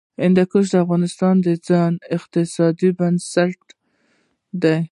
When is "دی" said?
4.61-4.77